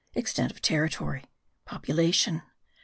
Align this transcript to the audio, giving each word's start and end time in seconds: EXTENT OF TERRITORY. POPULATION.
EXTENT 0.15 0.49
OF 0.51 0.63
TERRITORY. 0.63 1.25
POPULATION. 1.65 2.41